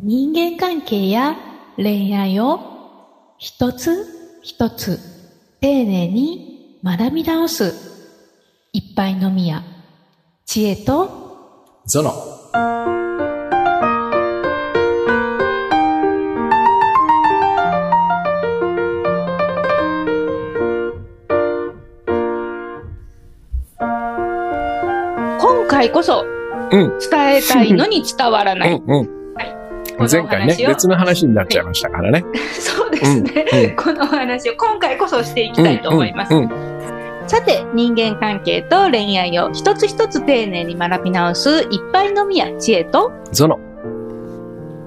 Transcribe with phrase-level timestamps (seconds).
[0.00, 1.36] 人間関係や
[1.76, 5.00] 恋愛を一つ一つ
[5.60, 7.74] 丁寧に学び直す
[8.72, 9.64] 一杯のみや
[10.46, 12.12] 知恵とゾノ。
[25.40, 26.24] 今回こそ
[26.70, 26.98] うん。
[27.00, 28.74] 伝えたいのに伝わらない。
[28.74, 29.17] うん
[30.06, 32.24] 前回ね、別の話になっちゃいましたからね。
[32.52, 36.34] そうですね、うんうんこのお話を今回こそしていきたいと思います。
[37.26, 43.58] さて、人間関係と恋愛を一つ一つ丁寧に学び直すいっぱいのみや知恵と、ゾノ。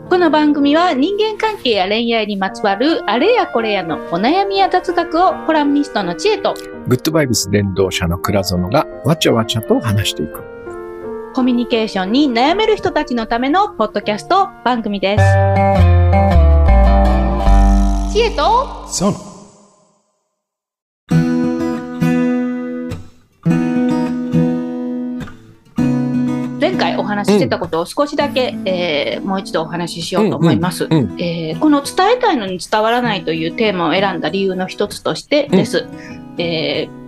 [0.10, 6.54] この番組は人間関係や恋愛にまつわるあれやこれやのお悩みや雑学をコラムニストの知恵と
[6.86, 10.44] グッドバイブス伝道者の倉園がわちゃわちゃと話していく。
[11.34, 15.24] コミュニケーションに悩める人たちのためのポッドキャスト番組です。
[18.14, 19.32] 知恵とゾノ。
[26.60, 30.86] 前回お話ししてたことを少しだけ、えーもう一度お話ししようと思います。
[30.86, 35.88] うんうんえーこの伝えたいのに伝わらないというテーマを選んだ理由の一つとしてです。
[36.38, 37.02] えー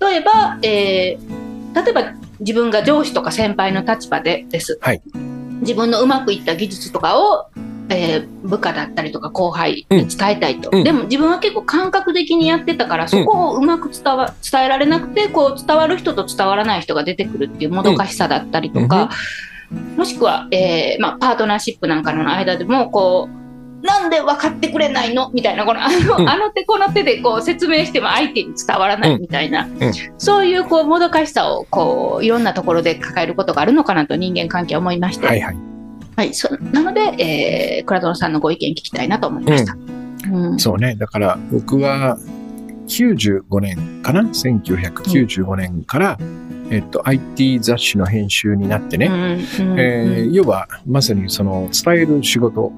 [0.00, 1.38] 例えば、えー
[1.84, 4.78] 例えば自分が上司とか先輩の立場でです。
[4.80, 5.02] はい。
[5.60, 7.46] 自分のうまくいった技術とかを、
[7.90, 10.84] えー部下だったりとか後輩に伝えたいと、うん。
[10.84, 19.10] でも自分は結構感覚的にやってたからそこをうまく伝わ伝えられなくてこう伝わる人と伝わらない人が出てくるっていうもどかしさだったりとか、
[19.96, 23.37] もしくは、えーまあ、パートナーシップなんかの間でもこう
[23.82, 25.30] なんで分かってくれないの？
[25.32, 26.28] みたいなこのあの,、うん。
[26.28, 29.68] あの手この手でこう説明しても相手に伝わらないみたいな、
[30.18, 35.56] そういうこうもどかしさをこういろんなところで抱えることがあるのかなと人間関係は思いまして、はいはい。
[36.16, 39.76] はい、そなので、えー、倉園さんのご意見聞きたいなと思いました。
[40.32, 40.58] うん。
[40.58, 40.96] そうね。
[40.96, 42.18] だから僕は
[42.88, 46.18] 95年かな ?1995 年から、
[46.70, 49.78] えっと、IT 雑誌の編集になってね、うんうん。
[49.78, 52.72] えー要はまさにその伝える仕事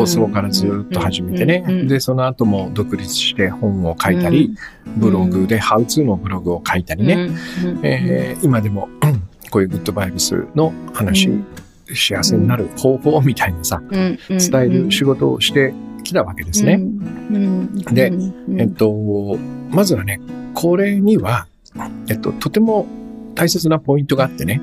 [0.00, 4.54] をそこからずっと始めてね、でその後も独立して本を書いたり、
[4.96, 7.14] ブログでハウツーのブログを書いたりね、
[7.64, 11.46] うんえー今でもうん こういうグッドバイブスの話、うん。
[11.92, 15.74] 幸せになる方法みたいなさ伝える仕事をして
[16.04, 16.78] きたわけですね。
[17.92, 19.36] でうんえっと、
[19.70, 20.20] まずはね、
[20.54, 21.46] これには、
[22.08, 22.86] えっと、とても
[23.34, 24.60] 大切なポイントがあってね、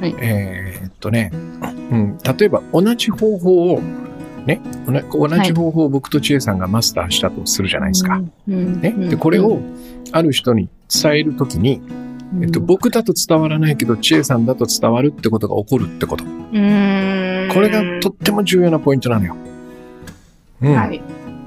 [0.00, 0.14] はい。
[0.18, 3.80] えーっとね、うん、例えば同じ方法を、
[4.46, 4.60] ね、
[5.12, 8.22] 同じ方法を僕と千恵さんがマスターしたとするじゃないですか。
[8.48, 9.60] うんね、で、これを
[10.10, 11.80] ある人に伝えるときに、
[12.40, 16.24] えっと、僕だと伝わらないけど、千恵さんだと伝わるってことが起こるってこと。
[16.24, 19.36] うんこれがとっても重要なポイントなのよ。
[20.62, 20.74] うん。
[20.74, 21.02] はい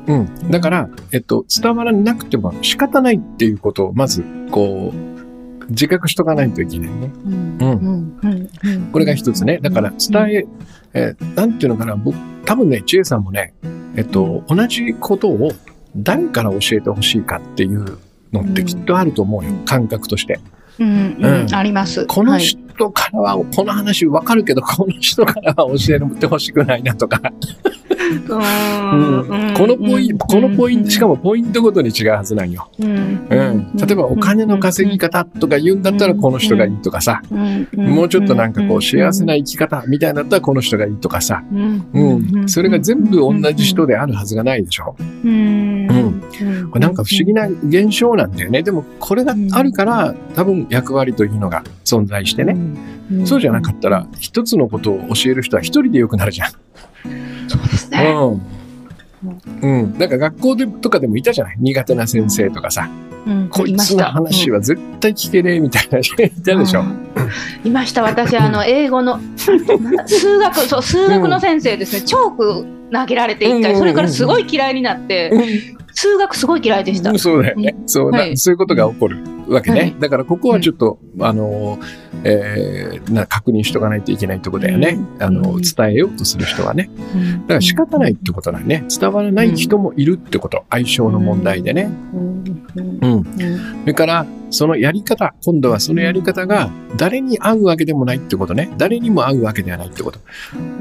[0.07, 0.51] うん。
[0.51, 7.11] だから、えっと、伝わらなくても仕方ないっていうことを、まず、こう、自覚しとかないといけないね。
[7.25, 9.59] うんこれが一つね。
[9.61, 10.45] だから、伝え、
[10.93, 13.53] えーなんていうのかな、僕、多分ね、千恵さんもね、
[13.95, 15.51] えっと、同じことを
[15.95, 17.97] 誰から教えてほしいかっていう
[18.31, 19.51] のってきっとあると思うよ。
[19.65, 20.39] 感覚として。
[20.79, 20.91] うんう
[21.21, 22.05] んうんあります。
[22.05, 27.21] このはい人からは、この話わかるけど、この人からは教えてほしくないなとか。
[28.09, 29.53] うん。
[29.55, 32.69] このポイント、このポイント、しかもポイントごとに違うはずなんよ。
[32.79, 33.27] うん。
[33.29, 33.75] うん。
[33.75, 37.21] 例えばお金の稼ぎ方とか言うんだったらこの人がいいとかさ、
[37.73, 42.47] もうちょっとなんかこう幸せな生き方みたいだったらこの人がいいとかさ、うん。
[42.47, 44.95] それが全部同じ人であるはずがないでしょ。
[44.99, 45.87] うん。
[45.89, 46.69] うん。
[46.69, 48.63] これなんか不思議な現象なんだよね。
[48.63, 52.57] でもこれがあるから多分役割というのが存在してね。
[53.25, 56.49] そうじゃなかったら一つのことを教える人は一人でよくなるじゃん。
[58.13, 58.41] うん。
[59.61, 59.97] うん。
[59.97, 61.55] なんか学校でとかでもいたじゃない？
[61.59, 62.89] 苦手な先生とかさ、
[63.25, 63.49] うん。
[63.49, 66.81] こいつの話は絶対聞けねえみたいな人いたでしょ？
[66.81, 66.97] うん。
[67.63, 68.03] いました。
[68.03, 75.31] 私あの英語の 数学そう数学の先生ですね、 チョーク投げられて一回それからすごい嫌いになって
[75.95, 77.19] 数学すごい嫌いでしたうん。
[77.19, 77.75] そうだよね。
[77.87, 79.17] そうだ、はいそういうことが起こる
[79.47, 79.79] わけね。
[79.79, 81.79] はいだからここはちょっと、あの、
[82.25, 84.99] えーな、確認しとかないといけないとこだよね。
[84.99, 86.89] うんあの、うん伝えようとする人はね。
[87.43, 88.83] だから仕方ないってことだね。
[88.89, 90.65] 伝わらない人もいるってこと。
[90.69, 91.89] 相性の問題でね。
[92.13, 92.43] うん
[92.75, 93.13] うんうん。
[93.13, 93.23] うん
[93.81, 98.69] それから、そのやり方、今度はそのやり方が誰に合うわけでもないってことね。
[98.77, 100.19] 誰にも合うわけではないってこと。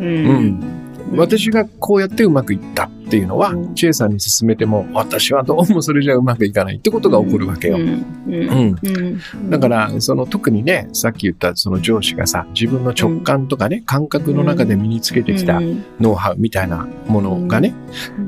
[0.01, 0.94] ううんん。
[1.13, 2.91] 私がこうやってうまくいった。
[3.05, 7.77] っていうのは、知恵さんに勧めても、私はどうもそれじゃうまくいかないってことが起こるわけよ。
[7.77, 9.51] うん。
[9.51, 15.61] だから、その特にね、さっき言ったその上司がさ、自分の直感とかね、感覚の中で身につけてきた
[16.01, 17.75] ノウハウみたいなものがね、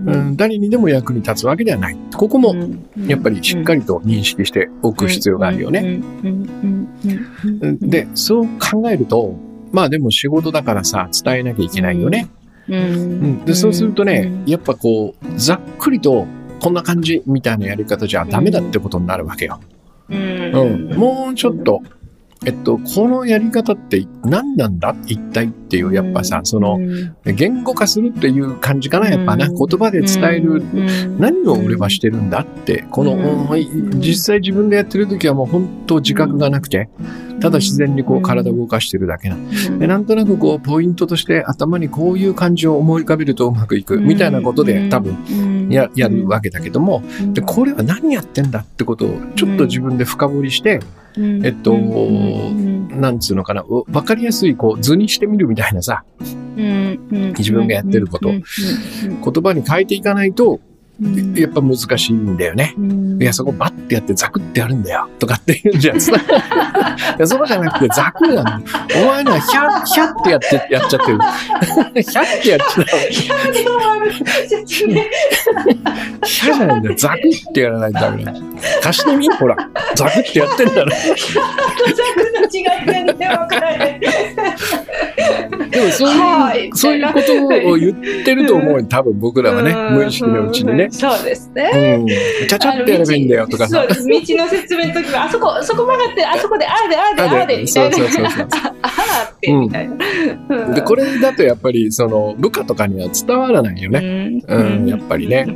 [0.06, 1.96] うん、誰にでも役に立つわけではない。
[2.14, 2.54] ここも、
[3.06, 6.00] やっぱりしっかりと認識しておく必要があるよね。
[7.80, 9.34] で、そう考えると、
[9.72, 12.28] まあでも仕事だからさ、伝えなきゃいけないよね。
[12.68, 16.26] うん、でそうするとね、やっぱこう、ざっくりと、
[16.60, 19.60] こんな感じみたいなやり方じゃダメだってことになるわけよ。
[20.08, 21.82] うん、もうちょっと
[22.44, 24.94] えっと、このやり方って何なんだ？
[25.06, 26.78] 一体っていう、やっぱさ、その、
[27.24, 30.62] 言語化するっていう感じかな、やっぱな、言葉で伝える、
[31.18, 33.56] 何を俺はしてるんだって、この、
[33.96, 36.88] 実際自分でやってる時はもう本当自覚がなくて、
[37.40, 39.36] ただ自然にこう体を動かしてるだけな。
[39.78, 47.02] でなんとなくこう、ポイントとして頭にこういう感じを思い浮かべるとうまくいく、みたいなことで多分や、やるわけだけども、
[47.32, 50.80] で、これは何やってんだってことをちょっと自分で深掘りして、
[51.18, 56.04] えっと、なんつうのかな、わかりやすいこう図にしてみるみたいなさ、
[57.38, 58.42] 自分がやってること、言
[59.20, 60.60] 葉に変えていかないと、
[61.34, 62.74] やっぱ難しいんだよね。
[63.20, 65.06] いや、そこバッてやってザクってやるんだよ。
[65.18, 65.96] とかって言うんじゃん。
[65.98, 66.00] い
[67.18, 68.60] や、そうじゃなくてザクなんだ。
[69.02, 71.18] お前のはヒャッ、ヒャッてやって、やっちゃってる。
[72.02, 72.86] ヒャッてやっちゃう。
[73.12, 73.34] ヒャ
[76.54, 76.94] じゃないんだよ。
[76.96, 78.32] ザクってやらないとダメだ。
[78.82, 79.28] 貸してみ？
[79.28, 79.56] ほら。
[79.94, 80.90] ザクってやってんだろ。
[80.96, 80.98] ザ
[82.14, 84.00] クの違い全然わからない。
[85.76, 90.88] でもそういう、そういうことを言ってると思う 多分僕らはね、無意識のうちにね。
[90.90, 91.98] そうですね。
[92.00, 92.06] うん。
[92.48, 94.06] ちゃちゃってやればいいんだよとかそうです。
[94.06, 97.96] 道の説明の時は、あそこ、そこ曲がって、あそこで、ああで、ああで、ああで、みたいな。
[97.96, 98.48] そうそうそうそう。
[98.82, 100.74] ああって、みたいな。
[100.74, 104.40] で、これだとやっぱり、その、部下とかには伝わらないよね。
[104.48, 105.46] うん、やっぱりね。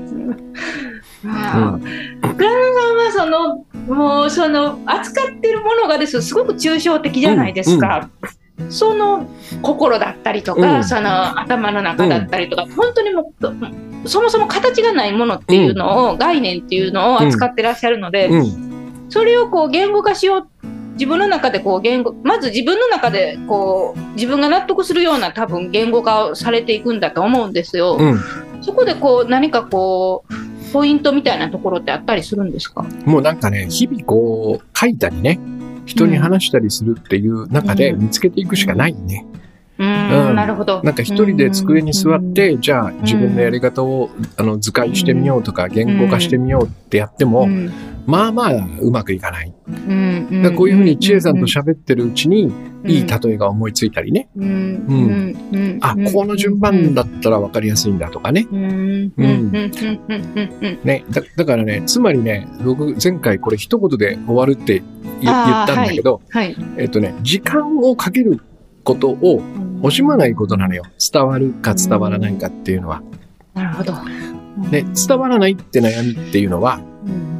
[1.22, 1.86] まあ、うん、さ
[2.24, 3.64] んはその
[3.94, 8.10] もうその扱ってるものがですすごく抽象的じゃないですか。
[8.22, 9.26] うんうんその
[9.62, 13.32] 心だったりとか、うん、その頭の中だったりとか、うん、本当にも
[14.02, 18.30] うそもそも形がないものっていうのを、うん、概念っていうのを扱ってらっしゃるので、
[19.08, 27.98] それをこう言語化しよう自分の中でこう言語まず自分の中でこう自分が納得するような多分言語化をされていくんだと思うんですよ。
[28.60, 32.82] そこでこう何かこうポイントみたいなところってあったりするんですか？
[33.04, 35.40] もうなんかね日々こう書いたりね
[35.90, 39.26] 人に話したりするっていう中で見つけていくしかないね。
[39.32, 39.40] うん、
[39.80, 40.82] なるほど。
[40.82, 47.48] なんか一人で机に座って、じゃあ自分のやり方をあの図解してみようとか言語化してみようってやっても、
[48.06, 49.52] まあまあうまくいかない。
[50.42, 52.52] だこういうふうに知恵さんと喋ってるうちに、
[52.86, 54.28] いい例えが思いついたりね。
[54.36, 55.78] うん。
[55.80, 58.46] あ、この順番だったら分かりやすいんだとかね。
[58.50, 59.12] うん。
[60.82, 64.82] ねだ、だからね、つまりね、僕前回これ一言で終わるって
[65.20, 68.40] 言ったんだけど、はい、えっとね、時間をかける
[68.82, 69.42] ことを
[69.82, 70.82] 惜しまないことなのよ。
[71.12, 73.02] 伝わるか伝わらないかっていうのは。
[73.54, 73.94] なるほど。
[74.70, 76.80] で、伝わらないって悩みっていうのは、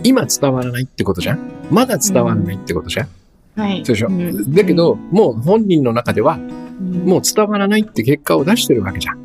[0.02, 1.38] 今伝わらないってことじゃん？
[1.70, 3.08] まだ伝わらないってことじゃん、
[3.56, 3.84] はい。
[3.84, 9.20] そうでしょ、うん、だけど、もう本人の中では、もう伝わらないって結果を出してるわけじゃん。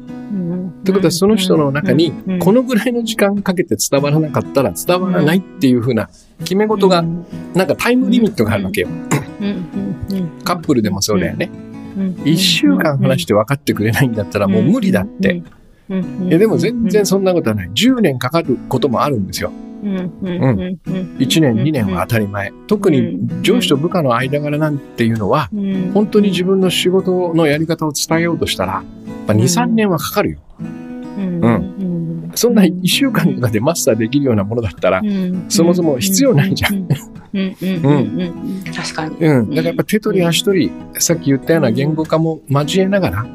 [0.81, 6.09] ってことはその人の中に、このぐらいの時間かけて伝わらなかったら伝わらないっていうふうな
[6.39, 7.03] 決め事が、
[7.53, 8.89] なんかタイムリミットがあるわけよ。
[10.44, 11.50] カップルでもそうだよね。
[12.25, 15.43] 一週間話して分かってくれないんだったらもう無理だって。
[16.29, 17.69] でも全然そんなことはない。
[17.69, 19.51] 10年かかることもあるんですよ。
[19.84, 20.12] うん。
[21.19, 22.51] 1年、2年は当たり前。
[22.65, 25.50] 特に上司と部下の間柄なんていうのは、
[25.93, 28.84] 本当に自分の仕事のやり方を伝えようとしたら、
[29.27, 30.39] 2、3年はかかるよ。
[30.60, 32.14] うん。
[32.34, 35.01] そんな1週間とかでマスターできるようなものだったら、
[35.50, 36.88] そもそも必要ないじゃん。
[37.34, 38.74] うん。
[38.74, 39.17] 確かに。
[39.17, 39.50] うん。
[39.50, 43.25] だからやっぱ手取り足取り、さっき言ったような言語化も交えながら、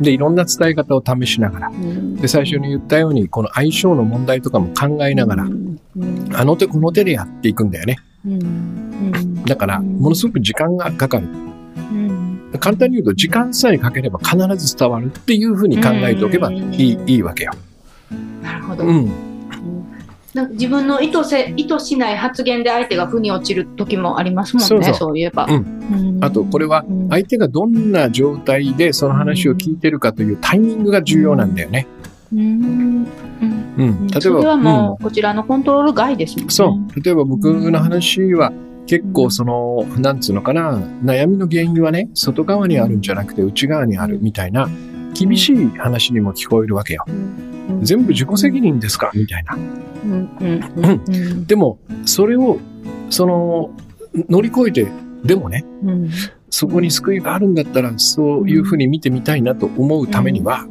[0.00, 1.72] で、いろんな伝え方を試しながら、
[2.20, 5.48] で、最初に言ったように、この相性の問題とかも考えながら、
[6.34, 7.98] あの手この手でやっていくんだよね。
[9.46, 11.28] だから、ものすごく時間がかかる。
[12.58, 17.52] 簡単に言うと、時間さえかければ必ず伝わるっていうふうに考えておけばいい,、いいわけよ。
[18.46, 18.84] なるほど。
[18.84, 19.12] うん
[20.50, 26.18] 自分の意図せ意図しない発言で相手が腑に落ちる時もありますもんね、そうそうそういえば、うん。
[26.20, 31.86] あと、これは相手がどんな状態でその話を聞いてるかというタイミングが重要なんだよね。
[32.34, 33.06] うん。
[33.78, 34.20] うん、例えば。
[34.20, 36.50] それはもう、こちらのコントロール外ですもんね。
[36.50, 37.00] そう。
[37.02, 38.52] 例えば僕の話は、
[38.86, 44.68] 結構その、なんつうのかな、悩みの原因はね、外側にあるんじゃなくて内側にあるみたいな、
[45.18, 47.04] 厳しい話にも聞こえるわけよ。
[47.82, 49.10] 全部自己責任ですか？
[49.14, 49.56] みたいな。
[51.46, 52.58] でも、それを、
[53.10, 53.70] その、
[54.28, 54.86] 乗り越えて、
[55.24, 55.64] でもね、
[56.48, 60.64] そこに救いがあるんだったら、そういうふうに見てみたいなと思うためには、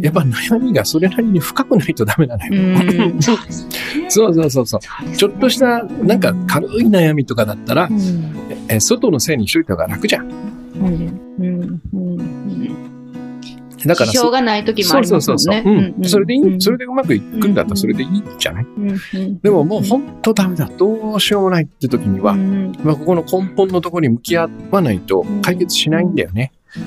[0.00, 3.12] やっぱ悩みがそれなりに深くないとダメなのよ。
[4.08, 4.80] そうそうそうそう。
[5.16, 7.88] ちょっとした、なんか軽い悩みとかだったら、
[8.68, 10.30] え外のせいにしといた方が楽じゃん。
[13.86, 14.10] だから。
[14.10, 15.38] 支障がない時もありますもんね。
[15.38, 15.74] そうそうそう。
[15.74, 16.08] うん。
[16.08, 18.66] それでいい、それでうまくいくんだったらそれでいいじゃない、
[19.42, 20.70] でももう本当ダメだ。
[20.76, 26.52] どうしようもないって時には、まあここの根本のところに向き合わないと解決しないんだよね。
[26.76, 26.78] う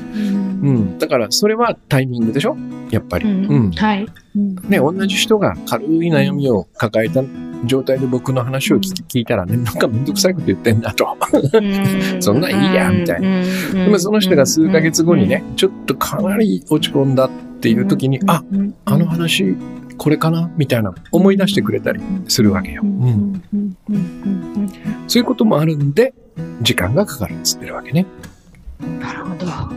[0.72, 0.98] ん。
[1.00, 2.58] だからそれはタイミングでしょ
[2.91, 3.29] やっぱり。
[3.29, 3.72] うん。
[3.72, 4.08] はい。
[4.36, 7.22] ね、同じ人が軽い悩みを抱えた
[7.66, 11.18] 状態で僕の話を聞聞いたらね、なんかめんどくさいこと言ってんだと。
[12.20, 13.44] そんなんいいや、みたいな。
[13.74, 18.44] でもその人が数ヶ月後にね、ちょっとかなり落ち込んだっていう時に、あ、
[18.86, 19.56] あの話、
[19.98, 20.50] これかな？
[20.56, 22.82] みたいな思い出してくれたりするわけよ。
[22.84, 23.44] うん。
[25.08, 26.13] そういうこともあるんで、
[26.62, 28.06] 時間がかかるっつってるわけね。
[29.01, 29.69] なるほど。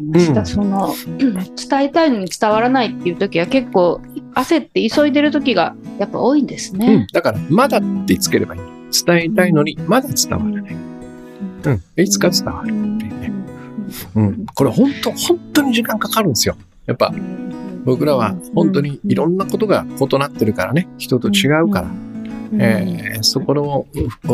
[0.00, 4.00] りました、うん、その伝えたいのに伝わらないっていう時は結構
[4.34, 8.60] 焦って急いでる時がやっぱ多いんですね、うん、だからまだってつければいい。
[9.06, 13.32] 伝えたいのにまだ伝わらない、うん、いつか伝わるっていうね、
[14.16, 16.56] うん、これ本当本当に時間かかるんですよ。
[16.86, 17.14] やっぱ
[17.84, 20.88] 僕らは本当にいろんなことが異なってるからね。
[20.98, 21.88] 人と違うから、
[22.58, 23.86] えー、そこの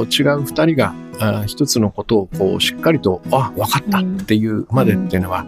[0.05, 5.47] 違う二人があ一つのことをこうしっかりと、あ、分かったっていうまでっていうのは、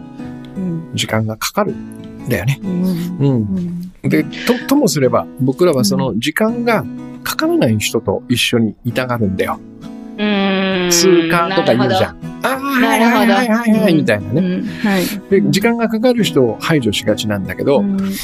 [0.93, 2.59] 時間がかかるんだよね。
[2.63, 3.91] うん。
[4.01, 6.85] で、と、ともすれば、僕らはその時間が
[7.23, 9.59] かからない人と一緒にいたがるんだよ。
[10.89, 12.17] 通過とか言うじゃん。
[12.41, 15.05] ああ、はいはいはいはいはい、みたいなね、はい。
[15.29, 17.83] で、時間がかかる人を排除しがちなんだけど、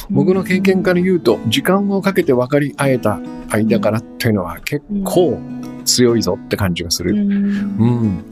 [0.09, 3.19] 僕の経験から言うと、時間をかけて分かり合えた
[3.49, 5.39] 間柄っていうのは結構
[5.83, 7.11] 強いぞって感じがする。
[7.11, 7.23] うん。
[7.23, 7.25] う
[7.85, 8.23] ん。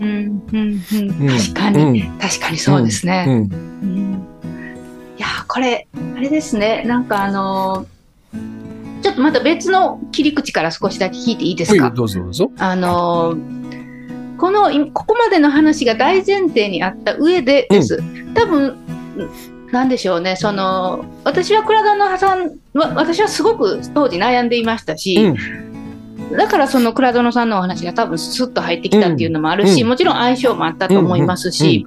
[0.00, 0.42] うん。
[0.52, 0.80] うん。
[0.80, 3.24] 確かに、確かにそうですね。
[3.26, 3.32] う
[3.86, 4.22] ん。
[5.18, 6.84] いや、これ、あれですね。
[6.86, 7.86] なんかあの
[9.02, 11.90] ちょっとまた別の切り口から少しだけ聞いていいですか？
[11.90, 12.50] どうぞどうぞ。
[12.58, 13.36] あの
[14.38, 18.02] このここまでの話が大前提にあった上でです。
[18.34, 18.76] 多分
[19.72, 31.86] なんでしょうね、その私は倉田のさんは私はすごく当時悩んでいましたし、うん、だからその倉園さんのお話が多分スッと入ってきたっていうのもあるし、うん、もちろん相性もあったと思いますし、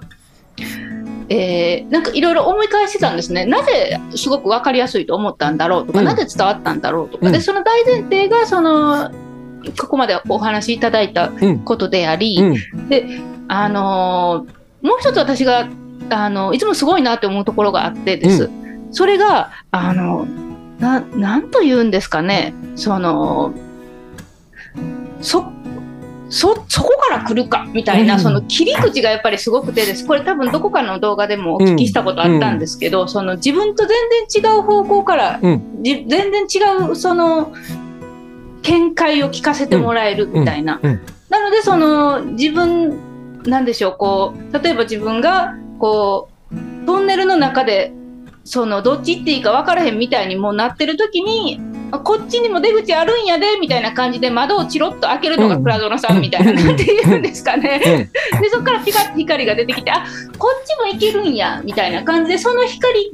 [1.29, 9.09] えー、なんかいろいろ思い返してたんですね、なぜすごく分かりやすいと思ったんだろうとか、なぜ伝わったんだろうとか、でその大前提がその
[9.79, 11.31] ここまでお話しいただいた
[11.65, 12.37] ことであり、
[12.89, 13.05] で
[13.47, 15.67] あのー、もう一つ私が
[16.09, 18.45] あのいつもすごいなって思うところがあってです。
[18.45, 20.25] うん、それがあの
[20.79, 22.53] ななんと言うんですかね。
[22.75, 23.53] その
[25.21, 25.51] そ
[26.29, 30.05] そそこから来るかみたいな、その切り口がやっぱりすごくてです。
[30.05, 33.97] これ多分どこかの動画でもお聞きしたことあったんですけど、うん、その自分と全
[34.29, 37.51] 然違う方向から、うん、全然違うその
[38.61, 40.79] 見解を聞かせてもらえるみたいな。
[41.29, 47.93] なのでその自分なんでしょうこう例えば自分がこうトンネルの中で
[48.43, 51.61] そのどっち行っていいか分からへんみたいにもうなってる時に
[51.97, 58.09] こっちにも出口あるんやでみたいな感じで窓をチロッと開けるのが倉園さんみたいな、なんて言うんですかね。
[58.41, 60.05] でそこからピカッと光が出てきてあ
[60.37, 63.11] こっちも行けるんやみたいな感じでその光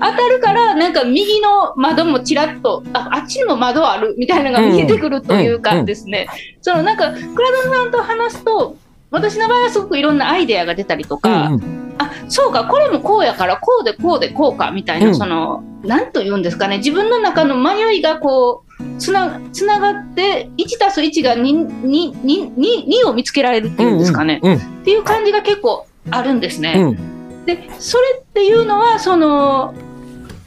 [0.00, 6.28] が当たるからなんか右の窓もちらっとああっちにも窓あるみたいなのが見えてくるというかですね、
[6.62, 7.22] そのなんか倉
[7.64, 8.76] 園さんと話すと
[9.10, 11.48] 私の場合はすごくいろんなアイデアが出たりとか。
[11.48, 16.78] うんあそうかこれもこうやからこうでこうでこうかみたいな、うん、その何と言うんですかね。
[16.78, 26.74] 自分の中の迷いがこうつなつながって1たす1が 2, 2, 2, 2を見つけられるっていうんですかね、うんうん、っていう感じが結構あるんですね。
[26.76, 29.74] うん、でそれっていうのはその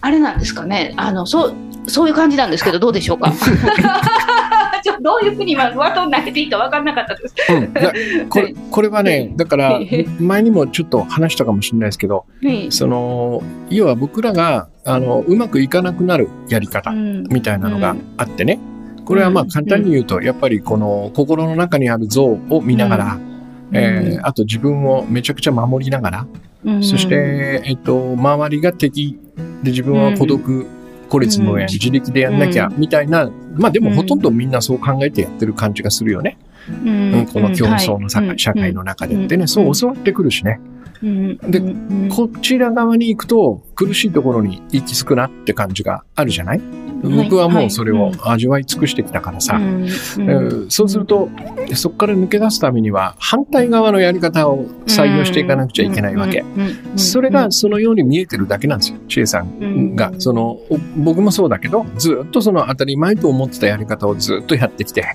[0.01, 0.94] あれなんですかね。
[0.98, 1.56] あのそう
[1.88, 3.34] そういう感じなんですけどどうでしょうか？
[5.01, 7.36] どういうふうに今上と投げていいか分からなかったです。
[8.22, 9.79] うん、これこれはねだから
[10.20, 12.25] 前にもちょっと話したかもしれないですけど、
[12.70, 18.60] その要は僕らがあのうまくいかなくなるやり方みたいなのがあってね、
[19.06, 23.20] これはまあ簡単に言うと、やっぱりこの心の中にある像を見ながら、
[23.72, 26.27] えー、あと自分をめちゃくちゃ守りながら、
[26.82, 29.18] そして、えっと、周りが敵
[29.63, 30.68] で自分は孤独、
[31.10, 36.38] 孤立無縁、自力でやんなきゃ、みたいな、まあでもほとんどみんなそう考えてやってる感じがするよね。
[36.68, 40.60] うん、この競争の社会,、社会の中でってね、そう教わってくるしね。
[41.01, 41.62] で、
[42.10, 46.62] こちら側に行くと苦しいところに行き着くなって感じがあるじゃない？
[47.01, 49.58] 僕はもうそれを味わい尽くしてきたからさ、
[50.68, 51.30] そうすると
[51.74, 56.44] そこから抜け出すためには反対側のやり方を採用していかなくちゃいけないわけ。
[56.98, 59.96] それがそのように見えてるだけなんですよ、千恵さん。
[59.96, 60.12] が。
[60.18, 60.60] その
[60.98, 65.06] 僕もそうだけどずっとその当たり前と思ってたやり方をずっとやってきて。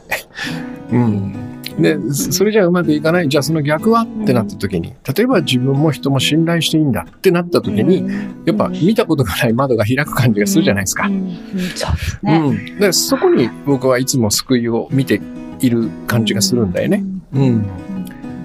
[0.94, 3.28] うんで、それじゃうまくいかない。
[3.28, 8.08] じゃあその逆はってなった時に、例えば自分も人も信頼していいんだってなった時に、
[8.44, 11.08] やっぱ見たことがない窓が開く感じがするじゃないですか。
[11.08, 11.36] うん。
[11.74, 12.36] そうですね。
[12.36, 12.78] うん。
[12.78, 15.20] で、そこに僕はいつも救いを見て
[15.58, 17.02] いる感じがするんだよね。
[17.32, 17.66] うん。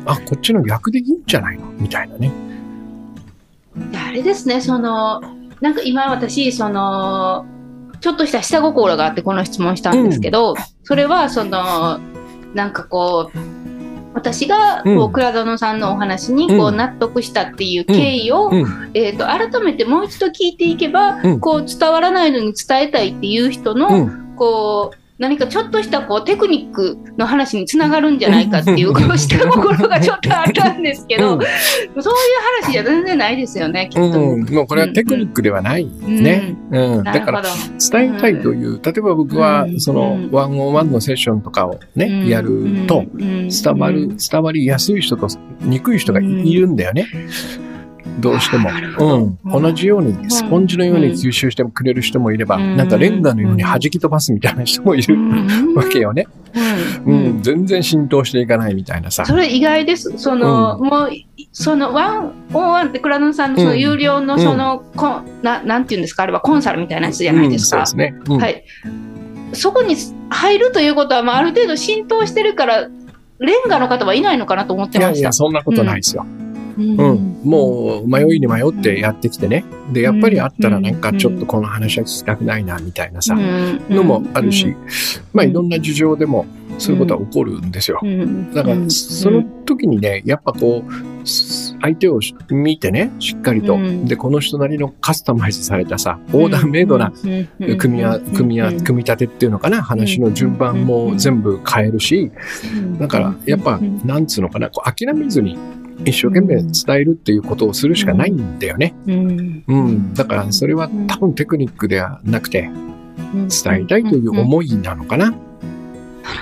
[0.08, 1.68] あ、こっちの逆でいいんじゃないの？
[1.78, 2.32] みたいなね。
[3.94, 5.22] あれですね、その、
[5.62, 7.46] なんか今私、その、
[8.02, 12.00] ちょっとした下心があってこの質問したんですけど、うん、それはその
[12.54, 13.38] なんかこう
[14.14, 18.52] 私がこう倉園さんのお話にこう納得したっていう経緯を、
[18.94, 32.02] えー、と改めてもう一度聞いていけば、こう伝わらないのに伝えたいっていう人の、こう何かちょっとしたこうテクニックの話につながるんじゃないかっていう、 こうした心がちょっとあったんですけど、うん、そういう
[32.64, 34.22] 話じゃ全然ないですよね、きっと。
[34.22, 36.56] うん、もうこれはテクニックではないね。
[36.72, 37.04] うん。
[37.04, 37.44] だから、
[37.92, 45.28] 伝えたいという、例えば僕は、その、ワンオンワンのセッションとかをね、やると、伝わる、伝わりやすい人と
[45.60, 47.08] 憎い人がいるんだよね。
[48.20, 48.70] どうしても。
[49.00, 49.62] うん。
[49.62, 55.16] 同じように、スポンジのように吸収してくれる人もいれば、なんかレンガのように弾き飛ばすみたいな人もいる
[55.76, 56.28] わけよね。
[57.06, 57.42] うん。
[57.42, 59.26] 全然浸透していかないみたいなさ。
[59.26, 60.14] それ意外です。
[60.18, 61.10] その、もう、
[61.52, 67.86] そのワンオンワンって倉野さんのその有料のその、こななんていうんですか、あれはコンサルみたいなやつじゃないですか？
[67.86, 68.38] そうですね。
[68.38, 68.64] はい。
[69.54, 69.96] そこに
[70.30, 72.88] 入るということは、まあ、ある程度浸透してるから、
[73.40, 75.12] レンガの方はいないのかなと思ってました。
[75.12, 76.26] いやいや、そんなことないですよ。
[76.78, 79.64] うん、もう迷いに迷ってやってきてね。
[79.94, 83.36] で、やっぱりあったらなんかちょっとこの話は聞きたくないな、みたいなさ、
[83.90, 84.76] のもあるし、
[85.34, 86.46] まあいろんな事情でも
[86.78, 88.00] そういうことは起こるんですよ。
[88.54, 90.92] だから、その時にね、やっぱこう、
[91.82, 92.20] 相手を
[92.50, 97.12] 見てね、しっかりと、で、この人なりのカスタマイズされたさ、オーダーメイドな
[97.78, 102.32] 組み合、組み合、組み立てっていうのかな、話の順番も全部変えるし、
[103.00, 105.58] だから、やっぱ、なんつうのかな、こう諦めずに、
[106.06, 108.96] 一生懸命伝えるっていうことをするしかないんだよね。
[109.08, 109.64] うん。
[109.68, 112.70] うん、だからそれは多分テクニックではなくて、
[113.34, 115.34] 伝えたいという思いなのかな。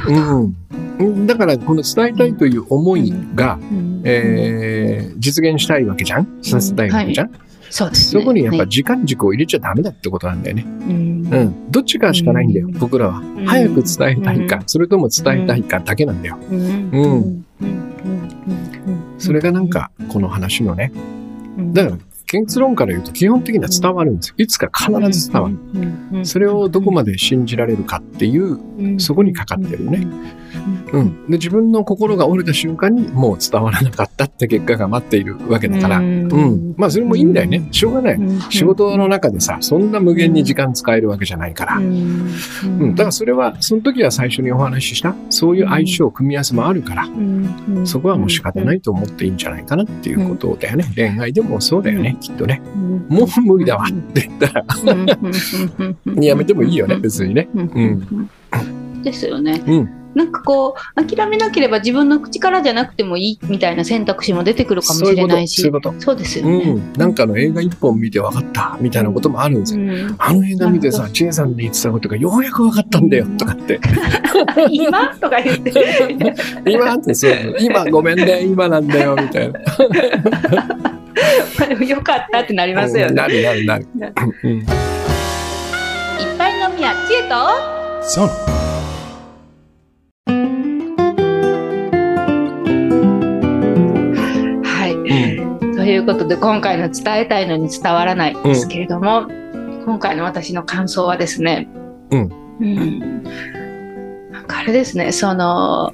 [0.07, 1.27] うん。
[1.27, 3.59] だからこの伝えたいという思いが、
[4.03, 6.27] えー、実現したいわけじゃん？
[6.41, 7.39] させたいわけじゃん、はい。
[7.69, 10.65] そうです、ね、そこにやっぱ時間軸を入れちゃダメだってことなんだよね。
[10.65, 11.27] うん。
[11.33, 11.71] うん。
[11.71, 13.21] どっちかしかないんだよ、僕らは。
[13.45, 16.37] 早く伝えたいか、それとも伝えたいかだけなんだよ。
[16.49, 17.45] うん。
[19.17, 20.91] それがなんか、この話のね。
[21.73, 24.35] だから、結論から言うと基本的には伝わるんですよ。
[24.37, 26.25] いつか必ず伝わる。
[26.25, 30.07] それをどこまで信じられるかっていう、そこにかかってるね。
[30.93, 31.25] うん。
[31.29, 36.73] で、自分の心が折れた瞬間にもう伝わらなかったって結果が待っているわけだから、うん。
[36.77, 37.67] まあ、それもいいんだよね。
[37.71, 38.19] しょうがない。
[38.49, 41.77] 仕事の中でさ、そんな無限に時間使えるわけじゃないから。
[41.77, 42.95] うん。
[42.95, 47.07] だからそれは、その時は最初にお話しした、そういう相性、組み合わせもあるから、
[47.85, 50.85] そこはもう仕方ないと思っていいんじゃないかなっていうことだよね。
[50.95, 52.16] 恋愛でもそうだよね。
[52.19, 52.61] きっとね。
[53.09, 53.85] もう無理だわ。
[53.85, 54.65] って言ったら。
[56.21, 57.49] やめてもいいよね、別にね。
[57.53, 58.29] うん。
[59.03, 59.63] ですよね。
[59.65, 59.97] うん。
[60.17, 65.61] なんかこう諦めなければ自分の口からじゃなくてもいいみたいな選択肢も出てくるかもしれないし。
[65.61, 65.93] そういうこと。
[65.99, 73.79] そうですよね、うん、なんかの映画一本見て分かったみたいなこともあるんですよ、うん、あの映画見てさ千恵さんに言ってたことがようやく分かったんだよとかって。
[74.71, 75.71] 今とか言って
[76.65, 77.55] 今ってそう。
[77.59, 79.59] 今ごめんね今なんだよみたいな
[81.85, 83.87] よかったってなりますよね、なるなるなる、
[84.43, 84.65] うん、いっ
[86.37, 88.29] ぱい飲みや知恵とそう。
[95.87, 101.69] ということで今回の伝えたいのに伝わらないですけれども、うん、今回の私の感想はですね、
[102.11, 103.23] うん、うん、
[104.31, 105.93] なんかあれですねその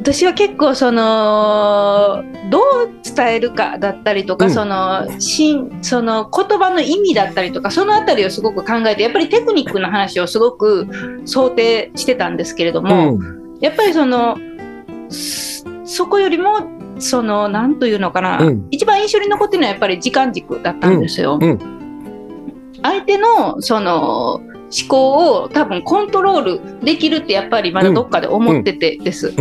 [0.00, 2.62] 私は結構そのどう
[3.02, 10.86] 伝えるかだったりとか、うん、そのしんその言葉の意味だったりとかその辺りをすごく考えてやっぱりテクニックの話をすごく
[11.24, 14.36] 想定してたんですけれども、うん、やっぱりその
[15.08, 16.60] そこよりも
[16.98, 21.38] その何というのかな、うん、一番印象に残ってるのはやっぱり時間軸だったんですよ。
[21.40, 21.50] うん。
[21.50, 21.58] うん、
[22.82, 29.34] 相手のその思考を多分コントロールできるってやっぱりまだどっかで思っててです。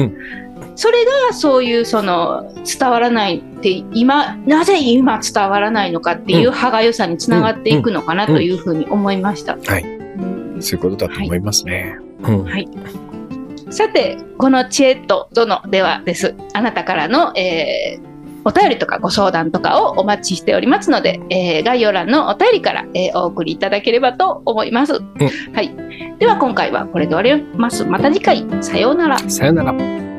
[0.76, 9.58] それがそういうその伝わらないって今なぜ今伝わらないのかっていう歯がゆさにつながっていくのかなというふうに思いました。
[9.58, 9.84] はい、
[10.60, 11.98] そういうことだと思いますね。
[12.22, 12.68] はい、はい
[13.72, 16.36] さて、この知恵と殿ではです。
[16.54, 18.12] あなたからの、えー、
[18.44, 24.96] お便りとかご相談とかをお待ちしておりますので、えー、概要欄のお便りから、えー、お送りいただければと思います。
[24.96, 25.04] うん、
[25.54, 25.74] はい。
[26.20, 27.86] では今回はこれで終わります。
[27.86, 29.18] また次回、さようなら。
[29.20, 30.11] さようなら。